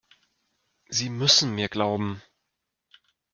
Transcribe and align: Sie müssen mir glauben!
Sie 0.89 1.11
müssen 1.11 1.53
mir 1.53 1.69
glauben! 1.69 2.23